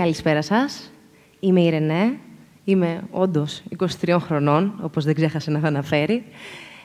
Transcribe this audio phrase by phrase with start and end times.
[0.00, 0.90] Καλησπέρα σας.
[1.40, 2.18] Είμαι η Ρενέ.
[2.64, 3.62] Είμαι όντως
[4.00, 6.24] 23 χρονών, όπως δεν ξέχασε να θα αναφέρει.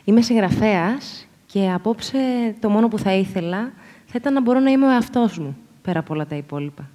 [0.04, 2.18] Είμαι συγγραφέας και απόψε
[2.60, 3.72] το μόνο που θα ήθελα
[4.06, 6.90] θα ήταν να μπορώ να είμαι ο εαυτός μου, πέρα από όλα τα υπόλοιπα.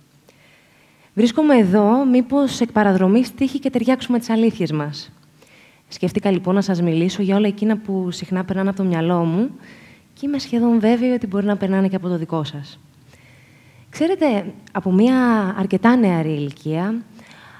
[1.14, 5.12] Βρίσκομαι εδώ, μήπως εκ παραδρομής τύχει και ταιριάξουμε τις αλήθειες μας.
[5.88, 9.50] Σκέφτηκα λοιπόν να σας μιλήσω για όλα εκείνα που συχνά περνάνε από το μυαλό μου
[10.12, 12.78] και είμαι σχεδόν βέβαιη ότι μπορεί να περνάνε και από το δικό σας.
[13.90, 15.16] Ξέρετε, από μια
[15.58, 17.02] αρκετά νεαρή ηλικία,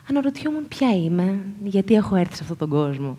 [0.08, 3.16] αναρωτιόμουν ποια είμαι, γιατί έχω έρθει σε αυτόν τον κόσμο.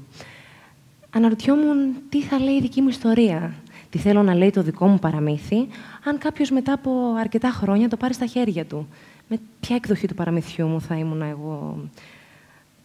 [1.09, 3.53] Αναρωτιόμουν τι θα λέει η δική μου ιστορία,
[3.89, 5.67] τι θέλω να λέει το δικό μου παραμύθι,
[6.03, 8.87] αν κάποιος μετά από αρκετά χρόνια το πάρει στα χέρια του.
[9.27, 11.77] Με ποια εκδοχή του παραμυθιού μου θα ήμουν εγώ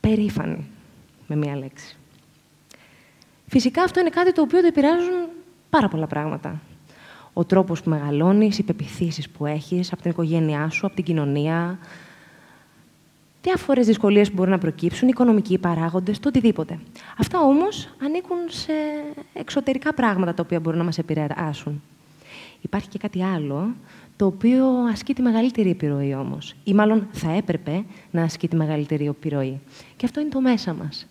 [0.00, 0.66] περήφανη,
[1.26, 1.96] με μία λέξη.
[3.46, 5.28] Φυσικά αυτό είναι κάτι το οποίο το επηρεάζουν
[5.70, 6.60] πάρα πολλά πράγματα
[7.38, 11.78] ο τρόπος που μεγαλώνεις, οι πεπιθήσεις που έχεις από την οικογένειά σου, από την κοινωνία,
[13.42, 16.78] διάφορες δυσκολίες που μπορούν να προκύψουν, οικονομικοί παράγοντες, το οτιδήποτε.
[17.18, 18.72] Αυτά όμως ανήκουν σε
[19.32, 21.82] εξωτερικά πράγματα τα οποία μπορούν να μας επηρεάσουν.
[22.60, 23.74] Υπάρχει και κάτι άλλο,
[24.16, 29.06] το οποίο ασκεί τη μεγαλύτερη επιρροή όμως, ή μάλλον θα έπρεπε να ασκεί τη μεγαλύτερη
[29.06, 29.60] επιρροή.
[29.96, 31.06] Και αυτό είναι το μέσα μας.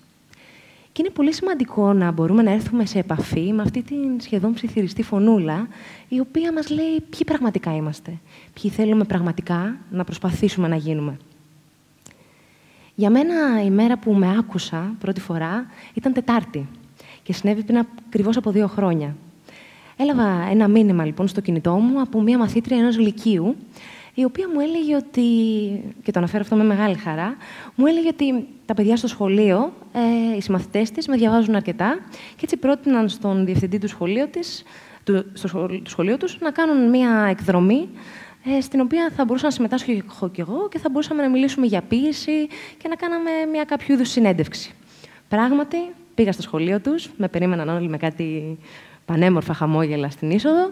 [0.95, 5.03] Και είναι πολύ σημαντικό να μπορούμε να έρθουμε σε επαφή με αυτή την σχεδόν ψιθυριστή
[5.03, 5.67] φωνούλα,
[6.07, 8.17] η οποία μας λέει ποιοι πραγματικά είμαστε,
[8.53, 11.17] ποιοι θέλουμε πραγματικά να προσπαθήσουμε να γίνουμε.
[12.95, 16.67] Για μένα η μέρα που με άκουσα πρώτη φορά ήταν Τετάρτη
[17.23, 19.15] και συνέβη πριν ακριβώς από δύο χρόνια.
[19.97, 23.55] Έλαβα ένα μήνυμα λοιπόν στο κινητό μου από μία μαθήτρια ενός λυκείου,
[24.15, 25.21] η οποία μου έλεγε ότι,
[26.03, 27.35] και το αναφέρω αυτό με μεγάλη χαρά,
[27.75, 31.99] μου έλεγε ότι τα παιδιά στο σχολείο, ε, οι συμμαθητές της, με διαβάζουν αρκετά
[32.35, 34.63] και έτσι πρότειναν στον διευθυντή του σχολείου, της,
[35.03, 37.89] του, στο σχολείο τους να κάνουν μία εκδρομή
[38.45, 41.81] ε, στην οποία θα μπορούσα να συμμετάσχω και εγώ και θα μπορούσαμε να μιλήσουμε για
[41.81, 44.71] ποίηση και να κάναμε μια κάποιο είδους συνέντευξη.
[45.29, 45.77] Πράγματι,
[46.15, 48.57] πήγα στο σχολείο τους, με περίμεναν όλοι με κάτι
[49.05, 50.71] πανέμορφα χαμόγελα στην είσοδο.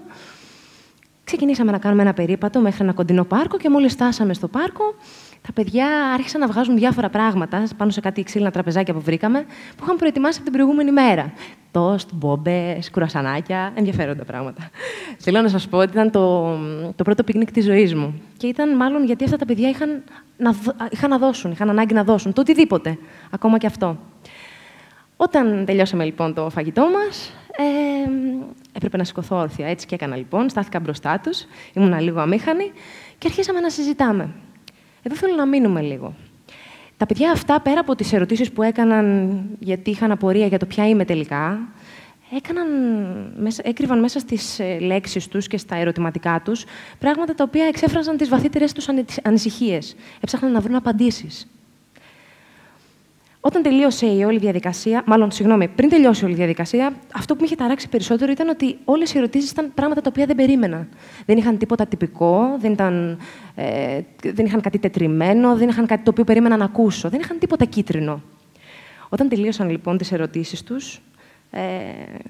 [1.23, 4.95] Ξεκινήσαμε να κάνουμε ένα περίπατο μέχρι ένα κοντινό πάρκο και μόλις φτάσαμε στο πάρκο,
[5.41, 9.45] τα παιδιά άρχισαν να βγάζουν διάφορα πράγματα πάνω σε κάτι ξύλινα τραπεζάκια που βρήκαμε,
[9.75, 11.33] που είχαν προετοιμάσει από την προηγούμενη μέρα.
[11.71, 14.69] Τοστ, μπόμπες, κρουασανάκια, ενδιαφέροντα πράγματα.
[15.17, 16.57] Θέλω να σας πω ότι ήταν το,
[16.95, 18.21] το πρώτο πικνίκ της ζωής μου.
[18.37, 20.03] Και ήταν μάλλον γιατί αυτά τα παιδιά είχαν
[20.37, 20.55] να,
[20.89, 22.97] είχαν να δώσουν, είχαν ανάγκη να δώσουν το οτιδήποτε.
[23.29, 23.97] Ακόμα και αυτό.
[25.17, 28.09] Όταν τελειώσαμε λοιπόν το φαγητό μας, ε,
[28.73, 29.67] έπρεπε να σηκωθώ όρθια.
[29.67, 30.49] Έτσι και έκανα λοιπόν.
[30.49, 32.71] Στάθηκα μπροστά τους, ήμουν λίγο αμήχανη
[33.17, 34.29] και αρχίσαμε να συζητάμε.
[35.03, 36.15] Εδώ θέλω να μείνουμε λίγο.
[36.97, 40.87] Τα παιδιά αυτά, πέρα από τις ερωτήσεις που έκαναν γιατί είχαν απορία για το ποια
[40.89, 41.59] είμαι τελικά,
[42.35, 42.67] έκαναν,
[43.63, 46.65] έκρυβαν μέσα στις ε, λέξεις τους και στα ερωτηματικά τους
[46.99, 48.87] πράγματα τα οποία εξέφραζαν τις βαθύτερες τους
[49.23, 49.95] ανησυχίες.
[50.19, 51.47] Έψαχναν να βρουν απαντήσεις.
[53.45, 57.45] Όταν τελείωσε η όλη διαδικασία, μάλλον συγγνώμη, πριν τελειώσει όλη η διαδικασία, αυτό που με
[57.45, 60.87] είχε ταράξει περισσότερο ήταν ότι όλες οι ερωτήσεις ήταν πράγματα τα οποία δεν περίμενα.
[61.25, 63.17] Δεν είχαν τίποτα τυπικό, δεν, ήταν,
[63.55, 67.39] ε, δεν είχαν κάτι τετριμένο, δεν είχαν κάτι το οποίο περίμενα να ακούσω, δεν είχαν
[67.39, 68.21] τίποτα κίτρινο.
[69.09, 71.01] Όταν τελείωσαν λοιπόν τις ερωτήσεις τους
[71.51, 71.61] ε,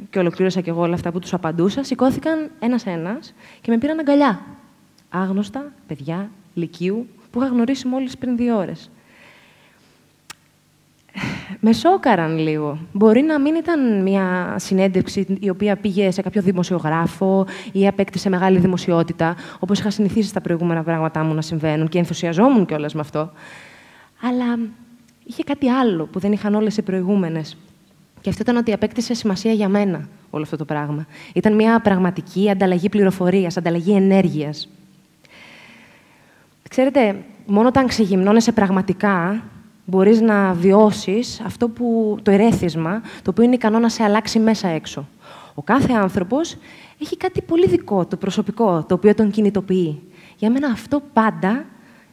[0.10, 3.20] και ολοκλήρωσα και εγώ όλα αυτά που τους απαντούσα, σηκώθηκαν ένα-ένα
[3.62, 4.46] και με πήραν αγκαλιά.
[5.10, 8.90] Άγνωστα παιδιά λυκείου που είχα γνωρίσει μόλις πριν δύο ώρες
[11.60, 12.78] με σόκαραν λίγο.
[12.92, 18.60] Μπορεί να μην ήταν μια συνέντευξη η οποία πήγε σε κάποιο δημοσιογράφο ή απέκτησε μεγάλη
[18.60, 23.32] δημοσιότητα, όπως είχα συνηθίσει στα προηγούμενα πράγματά μου να συμβαίνουν και ενθουσιαζόμουν κιόλας με αυτό.
[24.22, 24.60] Αλλά
[25.26, 27.58] είχε κάτι άλλο που δεν είχαν όλες οι προηγούμενες.
[28.22, 31.06] Και αυτό ήταν ότι απέκτησε σημασία για μένα όλο αυτό το πράγμα.
[31.34, 34.70] Ήταν μια πραγματική ανταλλαγή πληροφορίας, ανταλλαγή ενέργειας.
[36.70, 37.16] Ξέρετε,
[37.46, 39.44] μόνο όταν ξεγυμνώνεσαι πραγματικά,
[39.86, 44.68] μπορείς να βιώσεις αυτό που, το ερέθισμα, το οποίο είναι ικανό να σε αλλάξει μέσα
[44.68, 45.08] έξω.
[45.54, 46.56] Ο κάθε άνθρωπος
[47.02, 50.02] έχει κάτι πολύ δικό, το προσωπικό, το οποίο τον κινητοποιεί.
[50.38, 51.66] Για μένα αυτό πάντα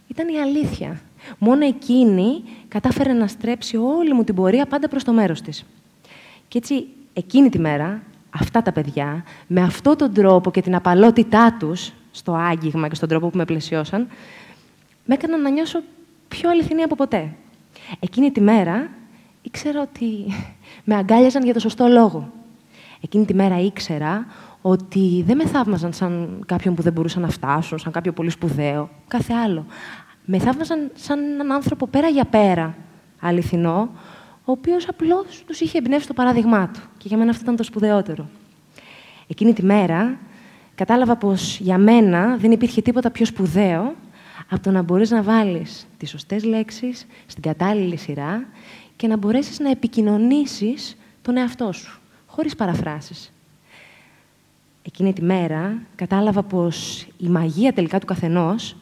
[0.06, 1.00] ήταν η αλήθεια.
[1.38, 5.64] Μόνο εκείνη κατάφερε να στρέψει όλη μου την πορεία πάντα προς το μέρος της.
[6.48, 11.56] Και έτσι, εκείνη τη μέρα, αυτά τα παιδιά, με αυτόν τον τρόπο και την απαλότητά
[11.58, 14.08] τους, στο άγγιγμα και στον τρόπο που με πλαισιώσαν,
[15.04, 15.80] με έκαναν να νιώσω
[16.28, 17.32] πιο αληθινή από ποτέ.
[18.00, 18.88] Εκείνη τη μέρα
[19.42, 20.06] ήξερα ότι
[20.88, 22.32] με αγκάλιαζαν για το σωστό λόγο.
[23.00, 24.26] Εκείνη τη μέρα ήξερα
[24.62, 28.90] ότι δεν με θαύμαζαν σαν κάποιον που δεν μπορούσαν να φτάσουν, σαν κάποιο πολύ σπουδαίο,
[29.08, 29.66] κάθε άλλο.
[30.24, 32.76] Με θαύμαζαν σαν έναν άνθρωπο πέρα για πέρα,
[33.20, 33.90] αληθινό,
[34.44, 36.80] ο οποίος απλώς τους είχε εμπνεύσει το παράδειγμά του.
[36.98, 38.28] Και για μένα αυτό ήταν το σπουδαιότερο.
[39.26, 40.18] Εκείνη τη μέρα
[40.74, 43.94] κατάλαβα πως για μένα δεν υπήρχε τίποτα πιο σπουδαίο
[44.50, 48.46] από το να μπορείς να βάλεις τις σωστές λέξεις στην κατάλληλη σειρά
[48.96, 53.32] και να μπορέσεις να επικοινωνήσεις τον εαυτό σου, χωρίς παραφράσεις.
[54.82, 58.76] Εκείνη τη μέρα κατάλαβα πως η μαγεία τελικά του καθενός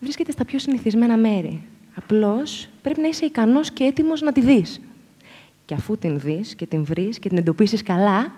[0.00, 1.62] βρίσκεται στα πιο συνηθισμένα μέρη.
[1.94, 4.80] Απλώς πρέπει να είσαι ικανός και έτοιμος να τη δεις.
[5.64, 8.32] Και αφού την δεις και την βρεις και την εντοπίσεις καλά,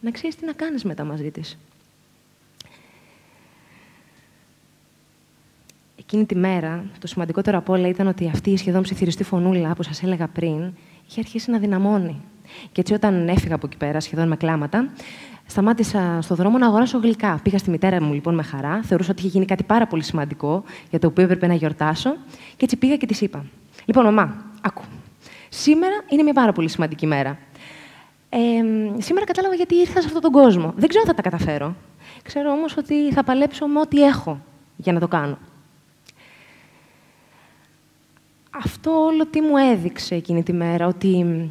[0.00, 1.58] να ξέρεις τι να κάνεις μετά μαζί της.
[6.12, 9.82] Εκείνη τη μέρα, το σημαντικότερο από όλα ήταν ότι αυτή η σχεδόν ψιθυριστή φωνούλα που
[9.82, 10.72] σας έλεγα πριν,
[11.08, 12.20] είχε αρχίσει να δυναμώνει.
[12.72, 14.90] Και έτσι, όταν έφυγα από εκεί πέρα, σχεδόν με κλάματα,
[15.46, 17.40] σταμάτησα στο δρόμο να αγοράσω γλυκά.
[17.42, 18.80] Πήγα στη μητέρα μου λοιπόν με χαρά.
[18.82, 22.12] Θεωρούσα ότι είχε γίνει κάτι πάρα πολύ σημαντικό για το οποίο έπρεπε να γιορτάσω.
[22.56, 23.44] Και έτσι πήγα και της είπα:
[23.84, 24.82] Λοιπόν, μαμά, άκου.
[25.48, 27.38] Σήμερα είναι μια πάρα πολύ σημαντική μέρα.
[28.28, 28.38] Ε,
[28.98, 30.72] σήμερα κατάλαβα γιατί ήρθα σε αυτόν τον κόσμο.
[30.76, 31.76] Δεν ξέρω αν θα τα καταφέρω.
[32.22, 34.40] Ξέρω όμως ότι θα παλέψω με ό,τι έχω
[34.76, 35.38] για να το κάνω.
[38.50, 41.50] Αυτό όλο τι μου έδειξε εκείνη τη μέρα, ότι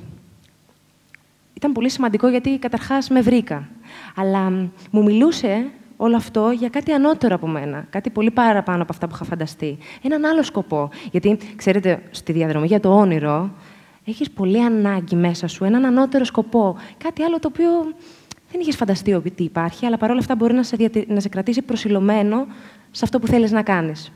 [1.53, 3.67] ήταν πολύ σημαντικό γιατί καταρχάς με βρήκα.
[4.15, 4.49] Αλλά
[4.91, 5.67] μου μιλούσε
[5.97, 7.85] όλο αυτό για κάτι ανώτερο από μένα.
[7.89, 9.77] Κάτι πολύ παραπάνω από αυτά που είχα φανταστεί.
[10.01, 10.89] Έναν άλλο σκοπό.
[11.11, 13.51] Γιατί, ξέρετε, στη διαδρομή για το όνειρο,
[14.05, 16.77] έχεις πολύ ανάγκη μέσα σου, έναν ανώτερο σκοπό.
[16.97, 17.69] Κάτι άλλο το οποίο
[18.51, 20.75] δεν είχες φανταστεί ότι υπάρχει, αλλά παρόλα αυτά μπορεί να σε,
[21.07, 22.47] να σε κρατήσει προσιλωμένο
[22.91, 24.11] σε αυτό που θέλεις να κάνεις.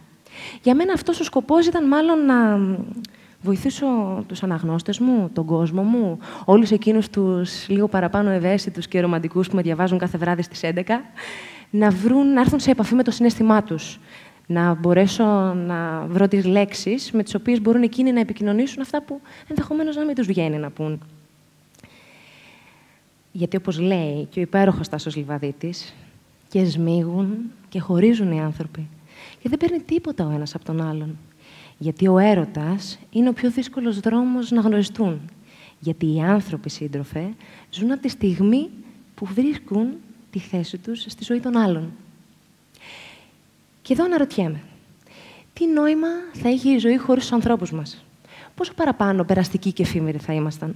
[0.62, 2.60] Για μένα αυτός ο σκοπός ήταν μάλλον να
[3.42, 3.88] βοηθήσω
[4.28, 9.56] τους αναγνώστες μου, τον κόσμο μου, όλους εκείνους τους λίγο παραπάνω ευαίσθητους και ρομαντικούς που
[9.56, 10.82] με διαβάζουν κάθε βράδυ στις 11,
[11.70, 14.00] να, βρουν, να έρθουν σε επαφή με το συνέστημά τους.
[14.46, 19.22] Να μπορέσω να βρω τις λέξεις με τις οποίες μπορούν εκείνοι να επικοινωνήσουν αυτά που
[19.50, 21.02] ενδεχομένως να μην τους βγαίνει να πούν.
[23.32, 25.94] Γιατί όπως λέει και ο υπέροχος Τάσος Λιβαδίτης,
[26.54, 27.38] και σμίγουν
[27.70, 28.88] και χωρίζουν οι άνθρωποι.
[29.44, 31.18] Και δεν παίρνει τίποτα ο ένας από τον άλλον.
[31.78, 35.22] Γιατί ο έρωτας είναι ο πιο δύσκολος δρόμος να γνωριστούν.
[35.80, 37.30] Γιατί οι άνθρωποι σύντροφε
[37.72, 38.70] ζουν από τη στιγμή
[39.16, 39.88] που βρίσκουν
[40.32, 41.92] τη θέση τους στη ζωή των άλλων.
[43.82, 44.62] Και εδώ αναρωτιέμαι.
[45.54, 48.06] Τι νόημα θα είχε η ζωή χωρίς τους ανθρώπους μας;
[48.56, 50.76] Πόσο παραπάνω περαστικοί και εφήμεροι θα ήμασταν;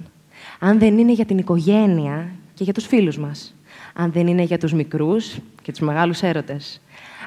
[0.60, 3.56] Αν δεν είναι για την οικογένεια και για τους φίλους μας;
[3.94, 6.82] Αν δεν είναι για τους μικρούς και τους μεγάλους έρωτες;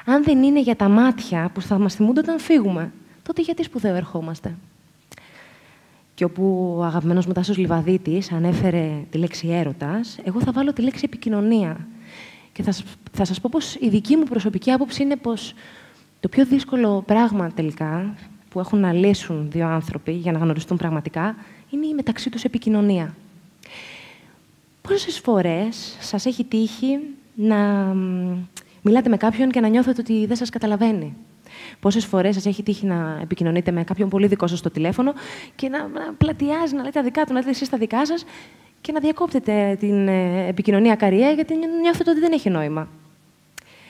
[0.05, 2.91] Αν δεν είναι για τα μάτια που θα μας θυμούνται όταν φύγουμε
[3.23, 4.55] τότε γιατί σπουδαίο ερχόμαστε;
[6.13, 10.81] Και όπου ο αγαπημένος μου Τάσος Λιβαδίτης ανέφερε τη λέξη έρωτας, εγώ θα βάλω τη
[10.81, 11.87] λέξη επικοινωνία.
[12.53, 12.73] Και θα,
[13.11, 15.53] θα σας πω πως η δική μου προσωπική άποψη είναι πως
[16.19, 18.15] το πιο δύσκολο πράγμα τελικά
[18.49, 21.35] που έχουν να λύσουν δύο άνθρωποι για να γνωριστούν πραγματικά
[21.69, 23.15] είναι η μεταξύ τους επικοινωνία.
[24.81, 26.99] Πόσες φορές σας έχει τύχει
[27.35, 27.93] να
[28.81, 31.15] μιλάτε με κάποιον και να νιώθετε ότι δεν σας καταλαβαίνει.
[31.79, 35.13] Πόσες φορές σας έχει τύχει να επικοινωνείτε με κάποιον πολύ δικό σας στο τηλέφωνο
[35.55, 38.25] και να, να πλατιάζει, να λέτε τα δικά του, να λέτε εσείς τα δικά σας
[38.81, 42.87] και να διακόπτετε την ε, επικοινωνία καριέ γιατί νιώθετε ότι δεν έχει νόημα.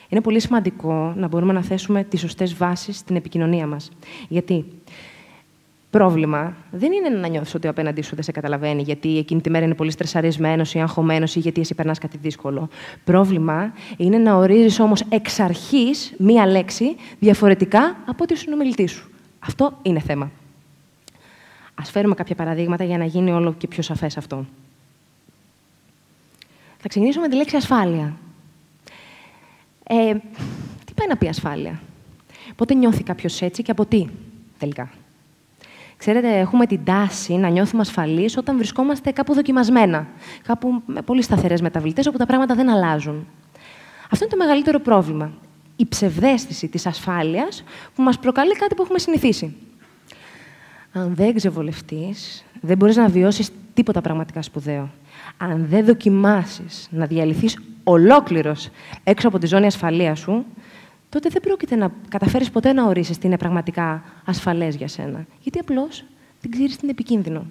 [0.10, 3.92] Είναι πολύ σημαντικό να μπορούμε να θέσουμε τις σωστές βάσεις στην επικοινωνία μας.
[4.28, 4.66] Γιατί
[5.92, 9.50] πρόβλημα δεν είναι να νιώθεις ότι ο απέναντί σου δεν σε καταλαβαίνει, γιατί εκείνη τη
[9.50, 12.70] μέρα είναι πολύ στρεσαρισμένος ή αγχωμένος ή γιατί εσύ περνάς κάτι δύσκολο.
[13.04, 19.10] Πρόβλημα είναι να ορίζεις όμως εξ αρχής μία λέξη διαφορετικά από ότι ο συνομιλητή σου.
[19.40, 20.32] Αυτό είναι θέμα.
[21.76, 24.46] Α φέρουμε κάποια παραδείγματα για να γίνει όλο και πιο σαφές αυτό.
[26.78, 28.18] Θα ξεκινήσω με τη λέξη ασφάλεια.
[29.84, 30.14] Ε,
[30.86, 31.82] τι πάει να πει ασφάλεια;
[32.56, 34.08] Πότε νιώθει κάποιος έτσι και από τι
[34.58, 34.90] τελικά;
[36.02, 40.08] Ξέρετε, έχουμε την τάση να νιώθουμε ασφαλείς όταν βρισκόμαστε κάπου δοκιμασμένα.
[40.44, 43.28] Κάπου με πολύ σταθερές μεταβλητές, όπου τα πράγματα δεν αλλάζουν.
[44.10, 45.32] Αυτό είναι το μεγαλύτερο πρόβλημα.
[45.76, 47.64] Η ψευδέστηση της ασφάλειας
[47.96, 49.56] που μας προκαλεί κάτι που έχουμε συνηθίσει.
[50.94, 54.90] Αν δεν ξεβολευτείς, δεν μπορείς να βιώσεις τίποτα πραγματικά σπουδαίο.
[55.38, 58.70] Αν δεν δοκιμάσεις να διαλυθείς ολόκληρος
[59.04, 60.46] έξω από τη ζώνη ασφαλείας σου,
[61.12, 65.26] τότε δεν πρόκειται να καταφέρεις ποτέ να ορίσεις τι είναι πραγματικά ασφαλές για σένα.
[65.42, 66.04] Γιατί απλώς
[66.42, 67.46] δεν ξέρεις τι είναι επικίνδυνο.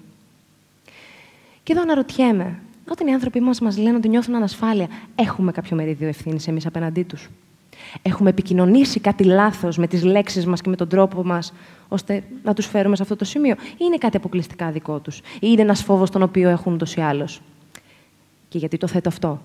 [1.63, 6.07] Και εδώ αναρωτιέμαι, όταν οι άνθρωποι μας μας λένε ότι νιώθουν ανασφάλεια, έχουμε κάποιο μερίδιο
[6.07, 7.29] ευθύνης εμείς απέναντί τους;
[8.01, 11.53] Έχουμε επικοινωνήσει κάτι λάθος με τις λέξεις μας και με τον τρόπο μας,
[11.87, 15.23] ώστε να τους φέρουμε σε αυτό το σημείο, ή είναι κάτι αποκλειστικά δικό τους, ή
[15.39, 17.41] είναι ένας φόβος τον οποίο έχουν ούτως ή άλλως;
[18.51, 19.41] Και γιατί το θέτω αυτό;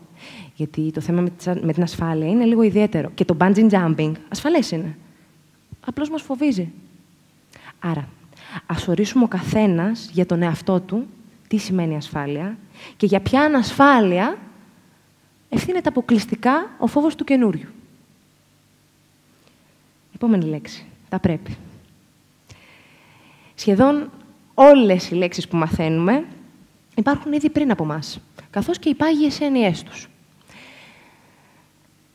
[0.55, 1.27] Γιατί το θέμα
[1.63, 3.11] με την ασφάλεια είναι λίγο ιδιαίτερο.
[3.15, 4.97] Και το bungee jumping ασφαλές είναι.
[5.87, 6.73] Απλώς μας φοβίζει.
[7.79, 8.09] Άρα,
[8.67, 11.07] ας ορίσουμε ο καθένας για τον εαυτό του
[11.49, 12.59] τι σημαίνει ασφάλεια
[12.97, 14.39] και για ποια ανασφάλεια
[15.49, 17.69] ευθύνεται αποκλειστικά ο φόβος του καινούριου.
[20.15, 20.85] Επόμενη λέξη.
[21.09, 21.57] τα πρέπει.
[23.55, 24.11] Σχεδόν
[24.55, 26.25] όλες οι λέξεις που μαθαίνουμε
[26.97, 28.21] υπάρχουν ήδη πριν από μας,
[28.57, 30.09] καθώς και οι πάγιες έννοιές τους.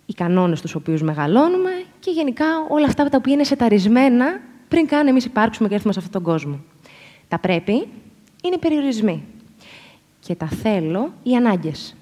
[0.05, 1.69] Οι κανόνες τους οποίους μεγαλώνουμε
[1.99, 5.99] και γενικά όλα αυτά τα οποία είναι σεταρισμένα πριν καν εμείς υπάρξουμε και έρθουμε σε
[5.99, 6.59] αυτόν τον κόσμο.
[7.27, 7.87] Τα πρέπει
[8.43, 9.23] είναι περιορισμοί
[10.19, 11.95] και τα θέλω οι ανάγκες.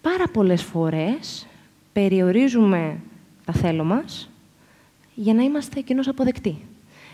[0.00, 1.46] Πάρα πολλές φορές
[1.92, 3.00] περιορίζουμε
[3.44, 4.30] τα θέλω μας
[5.14, 6.58] για να είμαστε κοινώς αποδεκτοί,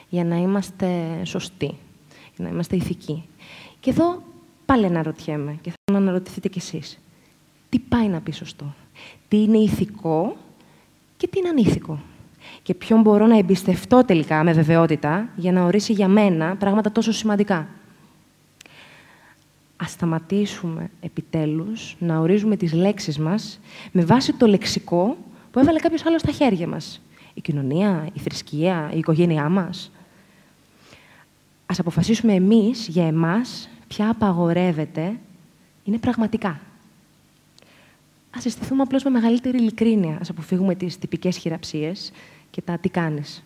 [0.08, 1.76] για να είμαστε σωστοί,
[2.36, 3.24] για να είμαστε ηθικοί.
[3.80, 4.22] Και εδώ
[4.72, 6.98] πάλι αναρωτιέμαι και θέλω να αναρωτηθείτε κι εσείς.
[7.68, 8.74] Τι πάει να πει σωστό,
[9.28, 10.36] τι είναι ηθικό
[11.16, 12.02] και τι είναι ανήθικο;
[12.62, 17.12] Και ποιον μπορώ να εμπιστευτώ τελικά με βεβαιότητα για να ορίσει για μένα πράγματα τόσο
[17.12, 17.68] σημαντικά;
[19.76, 23.60] Ας σταματήσουμε επιτέλους να ορίζουμε τις λέξεις μας
[23.92, 25.16] με βάση το λεξικό
[25.50, 27.02] που έβαλε κάποιος άλλος στα χέρια μας.
[27.34, 29.90] Η κοινωνία, η θρησκεία, η οικογένειά μας.
[31.66, 35.16] Ας αποφασίσουμε εμείς για εμάς ποια απαγορεύεται
[35.84, 36.60] είναι πραγματικά.
[38.36, 40.18] Ας αισθηθούμε απλώς με μεγαλύτερη ειλικρίνεια.
[40.20, 42.12] Ας αποφύγουμε τις τυπικές χειραψίες
[42.50, 43.42] και τα τι κάνεις.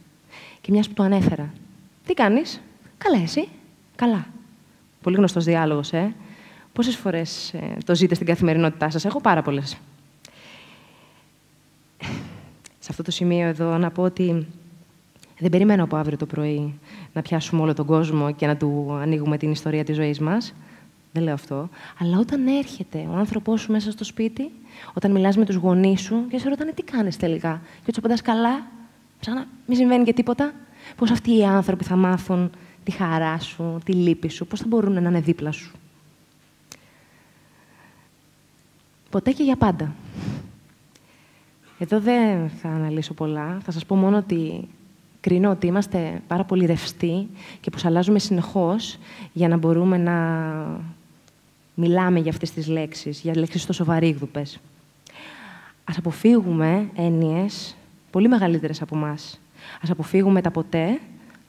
[0.61, 1.53] Και μιας που το ανέφερα.
[2.07, 2.61] Τι κάνεις;
[2.99, 3.49] Καλά εσύ;
[3.97, 4.27] Καλά.
[5.03, 6.15] Πολύ γνωστός διάλογος, ε.
[6.73, 9.77] Πόσες φορές ε, το ζείτε στην καθημερινότητά σας; Έχω πάρα πολλές.
[12.79, 14.47] Σε αυτό το σημείο εδώ να πω ότι
[15.39, 16.79] δεν περιμένω από αύριο το πρωί
[17.13, 20.55] να πιάσουμε όλο τον κόσμο και να του ανοίγουμε την ιστορία της ζωής μας.
[21.13, 21.69] Δεν λέω αυτό.
[21.99, 24.51] Αλλά όταν έρχεται ο άνθρωπός σου μέσα στο σπίτι,
[24.95, 27.61] όταν μιλάς με τους γονείς σου και σε ρωτάνε τι κάνεις τελικά.
[27.85, 28.67] Και τους απαντάς καλά,
[29.21, 30.53] σαν μην συμβαίνει και τίποτα.
[30.97, 32.51] Πώς αυτοί οι άνθρωποι θα μάθουν
[32.85, 35.73] τη χαρά σου, τη λύπη σου, πώς θα μπορούν να είναι δίπλα σου.
[39.11, 39.95] Ποτέ και για πάντα.
[41.79, 43.59] Εδώ δεν θα αναλύσω πολλά.
[43.63, 44.69] Θα σας πω μόνο ότι
[45.27, 47.29] κρίνω ότι είμαστε πάρα πολύ ρευστοί
[47.61, 48.99] και πως αλλάζουμε συνεχώς
[49.33, 50.17] για να μπορούμε να
[51.75, 54.61] μιλάμε για αυτές τις λέξεις, για λέξεις τόσο βαρύγδουπες.
[55.85, 57.77] Ας αποφύγουμε έννοιες
[58.11, 59.41] πολύ μεγαλύτερες από εμάς.
[59.83, 61.01] Ας αποφύγουμε τα ποτέ,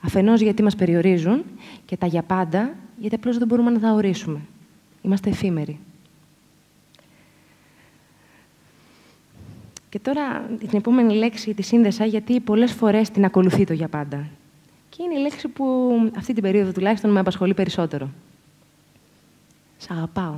[0.02, 1.44] αφενός γιατί μας περιορίζουν
[1.86, 4.40] και τα για πάντα, γιατί απλώς δεν μπορούμε να τα ορίσουμε.
[5.02, 5.80] Είμαστε εφήμεροι.
[9.90, 14.28] Και τώρα την επόμενη λέξη τη σύνδεσα γιατί πολλές φορές την ακολουθεί το για πάντα.
[14.90, 18.10] Και είναι η λέξη που αυτή την περίοδο τουλάχιστον με απασχολεί περισσότερο.
[19.78, 20.36] Σ' αγαπάω.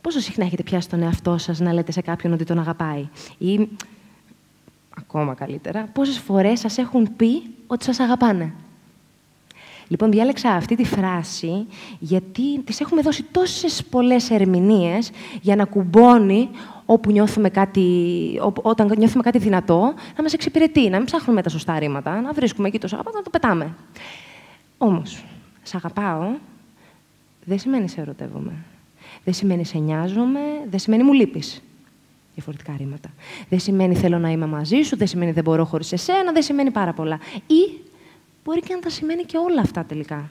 [0.00, 3.08] Πόσο συχνά έχετε πιάσει τον εαυτό σας να λέτε σε κάποιον ότι τον αγαπάει;
[3.38, 3.68] Ή,
[4.96, 8.52] ακόμα καλύτερα, πόσες φορές σας έχουν πει ότι σας αγαπάνε;
[9.88, 11.66] Λοιπόν, διάλεξα αυτή τη φράση
[11.98, 16.48] γιατί τις έχουμε δώσει τόσες πολλές ερμηνείες για να κουμπώνει
[16.86, 17.86] όπου νιώθουμε κάτι,
[18.62, 22.68] όταν νιώθουμε κάτι δυνατό, να μας εξυπηρετεί, να μην ψάχνουμε τα σωστά ρήματα, να βρίσκουμε
[22.68, 23.74] εκεί το σ' να το πετάμε.
[24.78, 25.24] Όμως,
[25.62, 26.34] σ' αγαπάω,
[27.44, 28.52] δεν σημαίνει σε ερωτεύομαι.
[29.24, 31.62] Δεν σημαίνει σε νοιάζομαι, δεν σημαίνει μου λείπεις.
[32.34, 33.08] Διαφορετικά ρήματα.
[33.48, 36.70] Δεν σημαίνει θέλω να είμαι μαζί σου, δεν σημαίνει δεν μπορώ χωρίς εσένα, δεν σημαίνει
[36.70, 37.18] πάρα πολλά.
[37.46, 37.80] Ή
[38.44, 40.30] μπορεί και να τα σημαίνει και όλα αυτά τελικά.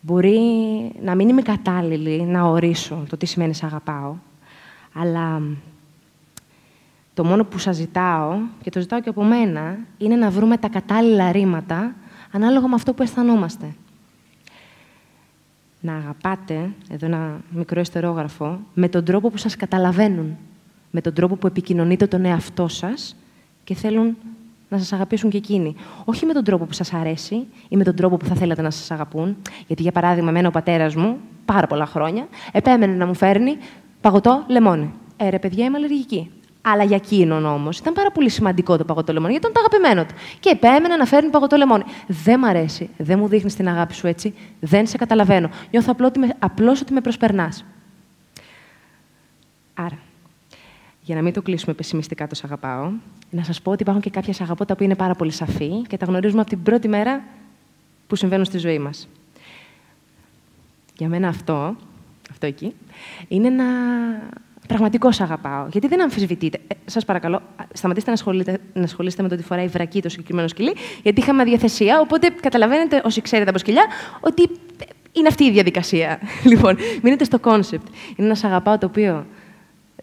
[0.00, 0.40] Μπορεί
[1.00, 4.14] να μην είμαι κατάλληλη να ορίσω το τι σημαίνει σε αγαπάω,
[4.94, 5.42] αλλά
[7.14, 10.68] το μόνο που σας ζητάω, και το ζητάω και από μένα, είναι να βρούμε τα
[10.68, 11.94] κατάλληλα ρήματα
[12.32, 13.74] ανάλογα με αυτό που αισθανόμαστε.
[15.80, 20.36] Να αγαπάτε, εδώ ένα μικρό εστερόγραφο, με τον τρόπο που σας καταλαβαίνουν,
[20.90, 23.16] με τον τρόπο που επικοινωνείτε τον εαυτό σας
[23.64, 24.16] και θέλουν
[24.68, 25.74] να σας αγαπήσουν και εκείνοι.
[26.04, 28.70] Όχι με τον τρόπο που σας αρέσει ή με τον τρόπο που θα θέλατε να
[28.70, 29.36] σας αγαπούν.
[29.66, 33.56] Γιατί, για παράδειγμα, εμένα ο πατέρας μου, πάρα πολλά χρόνια, επέμενε να μου φέρνει
[34.04, 34.92] παγωτό λεμόνι.
[35.16, 36.30] Ε, ρε, παιδιά, είμαι αλλεργική.
[36.62, 40.06] Αλλά για εκείνον όμως ήταν πάρα πολύ σημαντικό το παγωτό λεμόνι, γιατί ήταν το αγαπημένο
[40.08, 40.14] του.
[40.40, 41.84] Και επέμενε να φέρνει παγωτό λεμόνι.
[42.06, 42.90] Δεν μ' αρέσει.
[42.96, 44.34] Δεν μου δείχνεις την αγάπη σου έτσι.
[44.60, 45.50] Δεν σε καταλαβαίνω.
[45.70, 45.94] Νιώθω
[46.38, 47.64] απλώς ότι με προσπερνάς.
[49.74, 49.98] Άρα,
[51.00, 52.90] για να μην το κλείσουμε πεσημιστικά το σ' αγαπάω,
[53.30, 55.82] να σας πω ότι υπάρχουν και κάποια σ' αγαπώ τα οποία είναι πάρα πολύ σαφή
[55.88, 57.24] και τα γνωρίζουμε από την πρώτη μέρα
[58.06, 59.08] που συμβαίνουν στη ζωή μας.
[60.96, 61.76] Για μένα αυτό,
[62.30, 62.74] αυτό εκεί,
[63.28, 63.64] είναι ένα
[64.66, 65.66] πραγματικό σ' αγαπάω.
[65.72, 66.60] Γιατί δεν αμφισβητείτε.
[66.66, 70.48] Ε, Σας παρακαλώ, σταματήστε να ασχολείστε, να ασχολείστε με το ότι φοράει βρακί το συγκεκριμένο
[70.48, 72.00] σκυλί, γιατί είχαμε αδιαθεσία.
[72.00, 73.86] Οπότε καταλαβαίνετε, όσοι ξέρετε από σκυλιά,
[74.20, 74.50] ότι
[75.12, 76.18] είναι αυτή η διαδικασία.
[76.50, 77.86] Λοιπόν, μείνετε στο concept.
[78.16, 79.26] Είναι ένα σ' αγαπάω το οποίο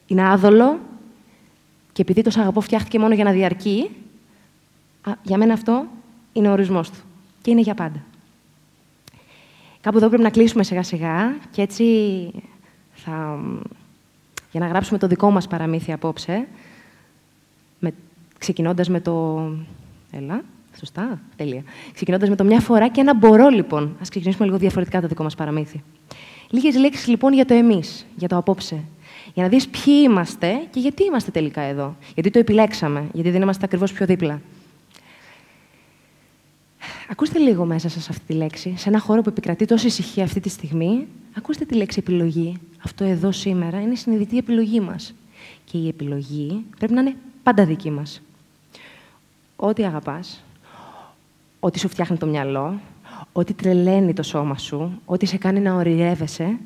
[0.08, 0.80] είναι άδολο,
[1.94, 3.90] και επειδή το σ' αγαπώ φτιάχτηκε μόνο για να διαρκεί,
[5.24, 5.86] για μένα αυτό
[6.34, 6.98] είναι ο ορισμός του.
[7.42, 8.04] Και είναι για πάντα.
[9.82, 11.86] Κάπου εδώ πρέπει να κλείσουμε σιγά-σιγά και έτσι
[12.94, 13.40] θα...
[14.52, 16.48] για να γράψουμε το δικό μας παραμύθι απόψε,
[17.80, 17.94] με...
[18.38, 19.46] ξεκινώντας με το
[20.12, 20.44] Έλα.
[20.80, 21.22] Σωστά.
[21.36, 21.64] Τέλεια.
[21.94, 23.84] Ξεκινώντας με το μια φορά και ένα μπορώ, λοιπόν.
[23.84, 25.84] Α ξεκινήσουμε λίγο διαφορετικά το δικό μας παραμύθι.
[26.50, 28.84] Λίγες λέξεις λοιπόν για το εμείς, για το απόψε.
[29.34, 31.96] Για να δεις ποιοι είμαστε και γιατί είμαστε τελικά εδώ.
[32.14, 34.42] Γιατί το επιλέξαμε, γιατί δεν είμαστε ακριβώς πιο δίπλα.
[37.12, 40.40] Ακούστε λίγο μέσα σας αυτή τη λέξη, σε ένα χώρο που επικρατεί τόση ησυχία αυτή
[40.40, 41.08] τη στιγμή.
[41.38, 42.58] Ακούστε τη λέξη επιλογή.
[42.84, 45.14] Αυτό εδώ σήμερα είναι η συνειδητή επιλογή μας.
[45.66, 48.22] Και η επιλογή πρέπει να είναι πάντα δική μας.
[49.56, 50.44] Ό,τι αγαπάς,
[51.60, 52.80] ό,τι σου φτιάχνει το μυαλό,
[53.32, 56.58] ό,τι τρελαίνει το σώμα σου, ό,τι σε κάνει να ορειρεύεσαι,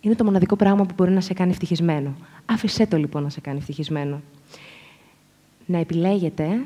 [0.00, 2.14] είναι το μοναδικό πράγμα που μπορεί να σε κάνει ευτυχισμένο.
[2.46, 4.20] Άφησέ το λοιπόν να σε κάνει ευτυχισμένο.
[5.66, 6.64] Να επιλέγετε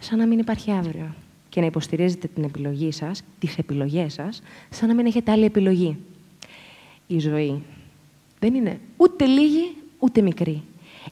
[0.00, 1.14] σαν να μην υπάρχει αύριο
[1.50, 5.96] και να υποστηρίζετε την επιλογή σας, τις επιλογές σας, σαν να μην έχετε άλλη επιλογή.
[7.06, 7.62] Η ζωή
[8.38, 10.62] δεν είναι ούτε λίγη, ούτε μικρή.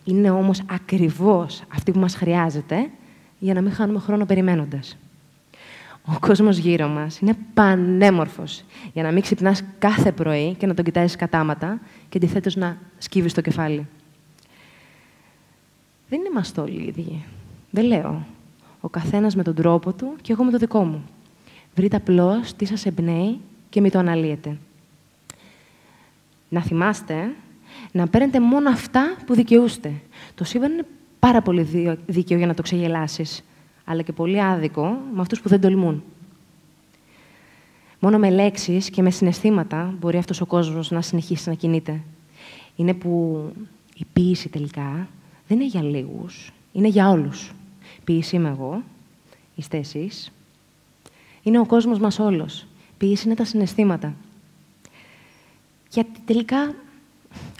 [0.04, 2.90] Είναι όμως ακριβώς αυτή που μας χρειάζεται
[3.38, 4.96] για να μην χάνουμε χρόνο περιμένοντας.
[6.06, 10.84] Ο κόσμος γύρω μας είναι πανέμορφος για να μην ξυπνάς κάθε πρωί και να τον
[10.84, 13.86] κοιτάζεις κατάματα και αντιθέτως να σκύβεις το κεφάλι.
[16.08, 17.24] Δεν είμαστε όλοι ίδιοι.
[17.70, 18.26] Δεν λέω.
[18.80, 21.04] Ο καθένας με τον τρόπο του και εγώ με το δικό μου.
[21.74, 24.56] Βρείτε απλώς τι σας εμπνέει και μην το αναλύετε.
[26.48, 27.34] Να θυμάστε
[27.92, 29.92] να παίρνετε μόνο αυτά που δικαιούστε.
[30.34, 30.86] Το σύμπαν είναι
[31.18, 31.62] πάρα πολύ
[32.06, 33.44] δίκαιο για να το ξεγελάσεις,
[33.84, 36.02] αλλά και πολύ άδικο με αυτούς που δεν τολμούν.
[38.00, 42.00] Μόνο με λέξεις και με συναισθήματα μπορεί αυτός ο κόσμος να συνεχίσει να κινείται.
[42.76, 43.42] Είναι που
[43.94, 45.08] η ποίηση τελικά
[45.48, 47.52] δεν είναι για λίγους, είναι για όλους.
[48.08, 48.82] Ποίηση είμαι εγώ,
[49.54, 50.32] είστε εσείς.
[51.42, 52.66] Είναι ο κόσμος μας όλος.
[52.98, 54.14] Ποίηση είναι τα συναισθήματα.
[55.90, 56.74] Γιατί τελικά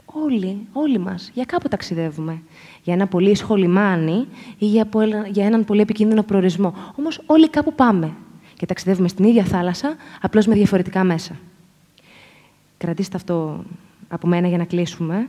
[0.05, 2.43] όλοι, όλοι μας, για κάπου ταξιδεύουμε.
[2.83, 4.27] Για ένα πολύ σχολημάνι
[4.59, 4.89] ή για,
[5.31, 6.75] για έναν πολύ επικίνδυνο προορισμό.
[6.97, 8.13] Όμως όλοι κάπου πάμε
[8.57, 11.37] και ταξιδεύουμε στην ίδια θάλασσα, απλώς με διαφορετικά μέσα.
[12.79, 13.65] Κρατήστε αυτό
[14.09, 15.29] από μένα για να κλείσουμε.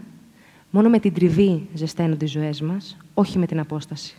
[0.70, 4.19] Μόνο με την τριβή ζεσταίνονται οι ζωές μας, όχι με την απόσταση.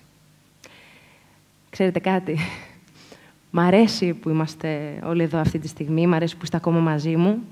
[1.71, 2.39] Ξέρετε κάτι,
[3.51, 7.17] μ' αρέσει που είμαστε όλοι εδώ αυτή τη στιγμή, μ' αρέσει που είστε ακόμα μαζί
[7.17, 7.43] μου.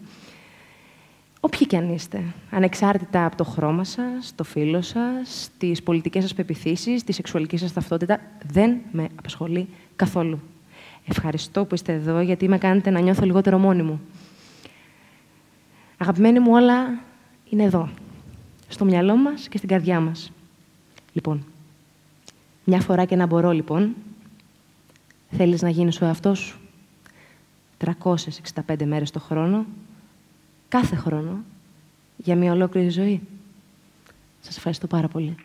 [1.40, 6.34] Όποιοι και αν είστε, ανεξάρτητα από το χρώμα σας, το φίλο σας, τις πολιτικές σας
[6.34, 10.40] πεπιθήσεις, τη σεξουαλική σας ταυτότητα, δεν με απασχολεί καθόλου.
[11.06, 14.00] Ευχαριστώ που είστε εδώ, γιατί με κάνετε να νιώθω λιγότερο μόνη μου.
[15.96, 17.00] Αγαπημένοι μου, όλα
[17.50, 17.88] είναι εδώ.
[18.68, 20.32] Στο μυαλό μας και στην καρδιά μας.
[21.12, 21.44] Λοιπόν,
[22.64, 23.94] μια φορά και να μπορώ, λοιπόν,
[25.30, 26.58] θέλεις να γίνεις ο εαυτός σου;
[27.78, 29.66] 365 μέρες το χρόνο,
[30.68, 31.38] κάθε χρόνο,
[32.16, 33.20] για μια ολόκληρη ζωή.
[34.40, 35.36] Σας ευχαριστώ πάρα πολύ.